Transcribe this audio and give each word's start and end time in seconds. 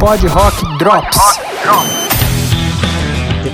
Pod 0.00 0.22
Rock 0.24 0.78
Drops. 0.78 2.09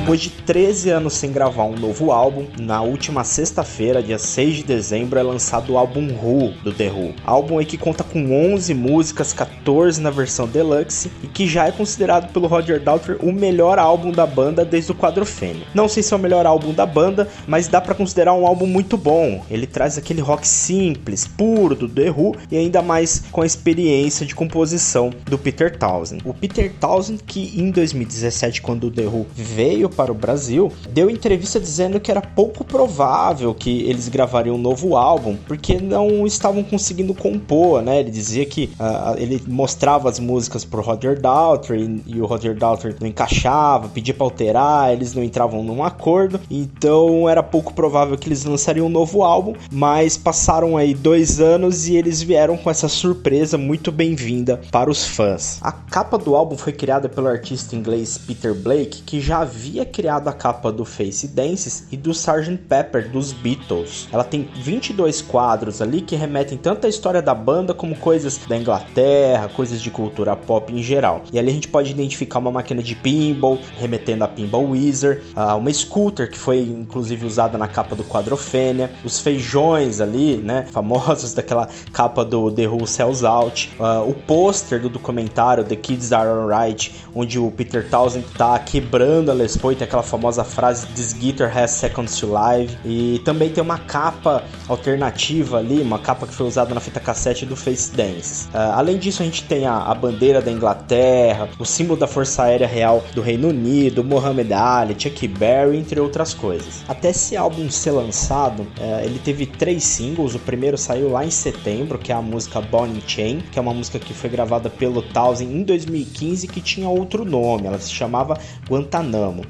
Depois 0.06 0.21
de 0.21 0.30
13 0.30 0.90
anos 0.90 1.14
sem 1.14 1.32
gravar 1.32 1.64
um 1.64 1.74
novo 1.74 2.12
álbum, 2.12 2.46
na 2.60 2.80
última 2.80 3.24
sexta-feira, 3.24 4.01
dia 4.01 4.21
6 4.21 4.58
de 4.58 4.62
dezembro, 4.62 5.19
é 5.19 5.22
lançado 5.24 5.72
o 5.72 5.76
álbum 5.76 6.06
Who 6.12 6.53
do 6.62 6.72
The 6.72 6.92
Who. 6.92 7.12
Álbum 7.24 7.58
que 7.64 7.76
conta 7.76 8.04
com 8.04 8.54
11 8.54 8.72
músicas, 8.72 9.32
14 9.32 10.00
na 10.00 10.11
versão 10.11 10.46
deluxe 10.46 11.11
e 11.24 11.27
que 11.27 11.48
já 11.48 11.66
é 11.66 11.72
considerado 11.72 12.32
pelo 12.32 12.46
Roger 12.46 12.81
Daltrey 12.81 13.19
o 13.21 13.32
melhor 13.32 13.81
álbum 13.81 14.13
da 14.13 14.24
banda 14.24 14.64
desde 14.64 14.92
o 14.92 14.95
Quadrofênio. 14.95 15.67
Não 15.74 15.88
sei 15.88 16.05
se 16.05 16.14
é 16.14 16.16
o 16.16 16.20
melhor 16.20 16.46
álbum 16.46 16.73
da 16.73 16.86
banda, 16.86 17.28
mas 17.45 17.66
dá 17.66 17.80
para 17.80 17.92
considerar 17.92 18.32
um 18.32 18.46
álbum 18.46 18.66
muito 18.66 18.96
bom. 18.96 19.45
Ele 19.50 19.66
traz 19.66 19.98
aquele 19.98 20.20
rock 20.20 20.46
simples, 20.46 21.27
puro 21.27 21.74
do 21.74 21.88
The 21.88 22.10
Who 22.10 22.36
e 22.48 22.56
ainda 22.56 22.80
mais 22.80 23.24
com 23.32 23.42
a 23.42 23.46
experiência 23.46 24.24
de 24.24 24.36
composição 24.36 25.10
do 25.24 25.36
Peter 25.36 25.77
Townsend. 25.77 26.23
O 26.24 26.32
Peter 26.32 26.73
Townsend 26.78 27.24
que 27.24 27.60
em 27.60 27.73
2017 27.73 28.62
quando 28.62 28.86
o 28.86 28.91
The 28.92 29.06
Who 29.06 29.27
veio 29.34 29.95
para 29.96 30.12
o 30.12 30.14
Brasil, 30.14 30.70
deu 30.91 31.09
entrevista 31.09 31.59
dizendo 31.59 31.98
que 31.98 32.10
era 32.10 32.20
pouco 32.20 32.64
provável 32.64 33.55
que 33.55 33.82
eles 33.82 34.09
gravariam 34.09 34.56
um 34.56 34.59
novo 34.59 34.96
álbum, 34.96 35.36
porque 35.46 35.80
não 35.80 36.27
estavam 36.27 36.62
conseguindo 36.62 37.14
compor, 37.14 37.82
né? 37.82 38.00
Ele 38.00 38.10
dizia 38.10 38.45
que 38.45 38.70
uh, 38.78 39.16
ele 39.19 39.42
mostrava 39.46 40.09
as 40.09 40.20
músicas 40.20 40.64
pro 40.64 40.82
Roger 40.82 41.19
Daltrey 41.19 42.02
e 42.06 42.20
o 42.20 42.27
Roger 42.27 42.55
Daltrey 42.55 42.95
não 43.00 43.09
encaixava, 43.09 43.88
pedia 43.88 44.12
para 44.12 44.27
alterar, 44.27 44.92
eles 44.92 45.14
não 45.14 45.22
entravam 45.22 45.62
num 45.62 45.82
acordo, 45.82 46.38
então 46.50 47.28
era 47.28 47.42
pouco 47.42 47.72
provável 47.72 48.19
que 48.19 48.28
eles 48.28 48.44
lançariam 48.44 48.86
um 48.86 48.91
novo 48.91 49.22
álbum, 49.22 49.55
mas 49.72 50.16
passaram 50.19 50.77
aí 50.77 50.92
dois 50.92 51.41
anos 51.41 51.88
e 51.88 51.97
eles 51.97 52.20
vieram 52.20 52.56
com 52.56 52.70
essa 52.70 52.88
surpresa 52.88 53.56
muito 53.56 53.91
bem-vinda 53.91 54.60
para 54.70 54.91
os 54.91 55.06
fãs. 55.06 55.58
A 55.62 55.72
capa 55.72 56.19
do 56.19 56.34
álbum 56.36 56.56
foi 56.56 56.72
criada 56.72 57.08
pelo 57.08 57.28
artista 57.28 57.74
inglês 57.74 58.19
Peter 58.19 58.55
Blake, 58.55 59.02
que 59.02 59.20
já 59.20 59.38
havia 59.38 59.85
criado 59.86 60.28
a 60.28 60.33
capa 60.33 60.70
do 60.72 60.84
Face 60.84 61.28
Dances 61.28 61.86
e 61.91 61.97
do 61.97 62.11
Sgt. 62.11 62.56
Pepper 62.69 63.11
dos 63.11 63.33
Beatles. 63.33 64.08
Ela 64.12 64.24
tem 64.24 64.48
22 64.56 65.22
quadros 65.22 65.80
ali 65.80 66.00
que 66.00 66.16
remetem 66.16 66.58
tanto 66.58 66.86
à 66.86 66.88
história 66.88 67.22
da 67.22 67.34
banda 67.34 67.72
como 67.72 67.96
coisas 67.96 68.38
da 68.48 68.56
Inglaterra, 68.56 69.48
coisas 69.48 69.80
de 69.80 69.91
cultura 69.91 70.34
pop 70.34 70.72
em 70.72 70.83
geral. 70.83 71.22
E 71.33 71.38
ali 71.38 71.50
a 71.50 71.55
gente 71.55 71.69
pode 71.69 71.91
identificar 71.91 72.38
uma 72.38 72.50
máquina 72.50 72.83
de 72.83 72.94
pinball, 72.94 73.58
remetendo 73.78 74.24
a 74.24 74.28
Pinball 74.28 74.70
Wizard, 74.70 75.22
uma 75.56 75.72
scooter 75.72 76.30
que 76.30 76.39
foi 76.39 76.61
inclusive 76.61 77.24
usada 77.24 77.56
na 77.56 77.68
capa 77.68 77.94
do 77.94 78.05
Quadrofênia, 78.05 78.91
os 79.05 79.20
feijões 79.20 80.00
ali, 80.00 80.36
né, 80.36 80.66
famosos 80.72 81.34
daquela 81.34 81.68
capa 81.92 82.24
do 82.24 82.50
The 82.50 82.66
Who 82.66 82.86
Sells 82.86 83.24
Out, 83.24 83.72
o 84.06 84.12
pôster 84.12 84.80
do 84.80 84.89
documentário 84.89 85.64
The 85.64 85.77
Kids 85.77 86.12
Are 86.12 86.28
Alright, 86.28 86.94
onde 87.14 87.39
o 87.39 87.50
Peter 87.50 87.89
Townsend 87.89 88.27
tá 88.36 88.58
quebrando 88.58 89.30
a 89.30 89.34
Les 89.34 89.56
Paul, 89.56 89.75
tem 89.77 89.86
aquela 89.86 90.02
famosa 90.02 90.42
frase 90.42 90.86
This 90.88 91.12
guitar 91.12 91.56
has 91.56 91.70
seconds 91.70 92.19
to 92.19 92.27
live. 92.27 92.77
E 92.84 93.20
também 93.24 93.50
tem 93.50 93.62
uma 93.62 93.78
capa 93.78 94.44
alternativa 94.68 95.58
ali, 95.58 95.80
uma 95.80 95.98
capa 95.98 96.27
que 96.27 96.34
foi 96.34 96.46
usada 96.46 96.74
na 96.74 96.80
fita 96.80 96.98
cassete 96.98 97.46
do 97.46 97.55
Face 97.55 97.94
Dance. 97.94 98.48
Uh, 98.48 98.72
além 98.74 98.98
disso, 98.98 99.22
a 99.22 99.24
gente 99.24 99.44
tem 99.44 99.66
a, 99.66 99.77
a, 99.77 99.94
bandeira 99.94 100.41
da 100.41 100.50
Inglaterra, 100.50 101.48
o 101.58 101.64
símbolo 101.64 101.98
da 101.98 102.06
Força 102.06 102.44
Aérea 102.44 102.66
Real 102.66 103.05
do 103.14 103.20
Reino 103.20 103.48
Unido, 103.48 104.02
Muhammad 104.02 104.50
Ali, 104.52 104.96
Chuck 104.98 105.28
Berry, 105.28 105.77
entre 105.78 106.00
outras 106.00 106.34
coisas. 106.34 106.84
Até 106.88 107.11
esse 107.11 107.36
álbum 107.36 107.70
ser 107.70 107.92
lançado, 107.92 108.62
uh, 108.62 109.05
ele 109.05 109.18
teve 109.18 109.46
três 109.46 109.84
singles. 109.84 110.34
O 110.34 110.38
primeiro 110.38 110.77
saiu 110.77 111.11
lá 111.11 111.24
em 111.24 111.30
setembro, 111.30 111.98
que 111.98 112.11
é 112.11 112.14
a 112.14 112.22
música 112.22 112.61
Bonnie 112.61 113.02
Chain, 113.06 113.42
que 113.52 113.58
é 113.58 113.62
uma 113.62 113.74
música 113.74 113.98
que 113.98 114.12
foi 114.12 114.30
gravada 114.30 114.68
pelo 114.68 115.02
Townsend 115.02 115.52
em 115.52 115.62
2015 115.62 116.48
que 116.48 116.61
tinha 116.61 116.88
outro 116.88 117.24
nome, 117.24 117.66
ela 117.66 117.78
se 117.78 117.92
chamava 117.92 118.38
Guantanamo. 118.68 119.42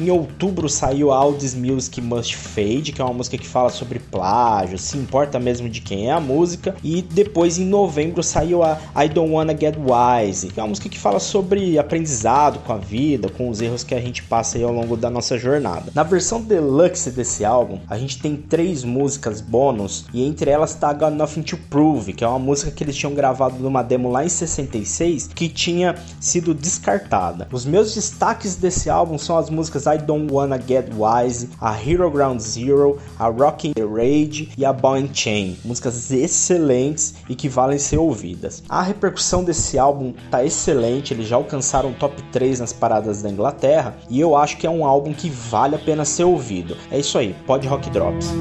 Em 0.00 0.10
outubro, 0.10 0.68
saiu 0.68 1.12
All 1.12 1.32
This 1.32 1.54
Music 1.54 2.00
Must 2.00 2.36
Fade, 2.36 2.92
que 2.92 3.00
é 3.00 3.04
uma 3.04 3.14
música 3.14 3.38
que 3.38 3.46
fala 3.46 3.70
sobre 3.70 3.98
plágio, 3.98 4.76
se 4.76 4.96
importa 4.96 5.38
mesmo 5.38 5.68
de 5.68 5.80
quem 5.80 6.08
é 6.08 6.12
a 6.12 6.20
música. 6.20 6.74
E 6.82 7.00
depois, 7.00 7.58
em 7.58 7.64
novembro, 7.64 8.22
saiu 8.22 8.62
a 8.62 8.78
I 8.96 9.08
Don't 9.08 9.32
Wanna 9.32 9.56
Get 9.58 9.76
Wise, 9.76 10.48
que 10.48 10.58
é 10.58 10.62
uma 10.62 10.70
música 10.70 10.88
que 10.88 10.98
fala 10.98 11.20
sobre 11.20 11.78
aprendizado 11.78 12.58
com 12.60 12.72
a 12.72 12.76
vida, 12.76 13.28
com 13.28 13.48
os 13.48 13.60
erros 13.60 13.84
que 13.84 13.94
a 13.94 14.00
gente 14.00 14.22
passa 14.22 14.58
ao 14.62 14.72
longo 14.72 14.96
da 14.96 15.08
nossa 15.08 15.38
jornada. 15.38 15.92
Na 15.94 16.02
versão 16.02 16.42
deluxe 16.42 17.10
desse 17.10 17.44
álbum, 17.44 17.78
a 17.88 17.96
gente 17.96 18.18
tem 18.18 18.36
três 18.36 18.84
músicas 18.84 19.40
bônus, 19.40 20.06
e 20.12 20.26
entre 20.26 20.50
elas 20.50 20.74
tá 20.74 20.92
Got 20.92 21.12
Nothing 21.12 21.42
to 21.42 21.56
Prove, 21.70 22.12
que 22.12 22.24
é 22.24 22.28
uma 22.28 22.38
música 22.38 22.70
que 22.70 22.82
eles 22.84 22.96
tinham 22.96 23.14
gravado 23.14 23.58
numa 23.58 23.82
demo 23.82 24.10
lá 24.10 24.24
em 24.24 24.28
66, 24.28 25.30
que 25.34 25.48
tinha 25.48 25.94
sido 26.20 26.52
descartada. 26.52 27.48
Os 27.52 27.64
meus 27.64 27.94
destaques 27.94 28.56
desse 28.56 28.90
álbum 28.90 29.04
álbum 29.04 29.18
são 29.34 29.38
as 29.38 29.50
músicas 29.50 29.86
I 29.86 29.98
Don't 29.98 30.32
Wanna 30.32 30.60
Get 30.60 30.86
Wise, 30.96 31.48
a 31.60 31.72
Hero 31.76 32.08
Ground 32.10 32.40
Zero, 32.40 32.98
a 33.18 33.26
Rockin' 33.26 33.72
the 33.72 33.82
Rage 33.82 34.52
e 34.56 34.64
a 34.64 34.72
Ball 34.72 35.08
Chain. 35.12 35.58
Músicas 35.64 36.12
excelentes 36.12 37.14
e 37.28 37.34
que 37.34 37.48
valem 37.48 37.78
ser 37.78 37.98
ouvidas. 37.98 38.62
A 38.68 38.82
repercussão 38.82 39.42
desse 39.42 39.76
álbum 39.78 40.14
tá 40.30 40.44
excelente, 40.44 41.12
eles 41.12 41.26
já 41.26 41.36
alcançaram 41.36 41.90
o 41.90 41.94
top 41.94 42.22
3 42.30 42.60
nas 42.60 42.72
paradas 42.72 43.22
da 43.22 43.30
Inglaterra 43.30 43.96
e 44.08 44.20
eu 44.20 44.36
acho 44.36 44.56
que 44.56 44.66
é 44.66 44.70
um 44.70 44.84
álbum 44.84 45.12
que 45.12 45.28
vale 45.28 45.74
a 45.74 45.78
pena 45.78 46.04
ser 46.04 46.24
ouvido. 46.24 46.76
É 46.90 46.98
isso 46.98 47.18
aí, 47.18 47.34
Pod 47.46 47.66
Rock 47.66 47.90
Drops. 47.90 48.32